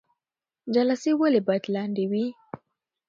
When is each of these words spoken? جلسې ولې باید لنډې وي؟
جلسې 0.75 1.11
ولې 1.19 1.41
باید 1.47 1.63
لنډې 1.75 2.05
وي؟ 2.11 2.25